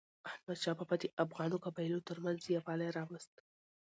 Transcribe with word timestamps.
احمدشاه 0.31 0.75
بابا 0.79 0.95
د 0.99 1.05
افغانو 1.23 1.57
قبایلو 1.65 2.05
ترمنځ 2.09 2.39
یووالی 2.55 2.89
راوست. 2.97 3.33